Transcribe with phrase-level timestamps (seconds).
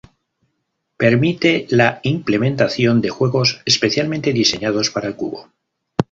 [0.97, 5.49] Permite la implementación de juegos especialmente diseñados para el cubo.